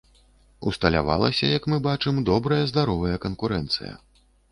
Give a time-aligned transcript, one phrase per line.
[0.69, 3.93] Усталявалася, як мы бачым, добрая здаровая канкурэнцыя.